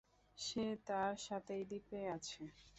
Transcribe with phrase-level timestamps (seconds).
[0.37, 2.41] সে তার সাথেই দ্বীপে আছে।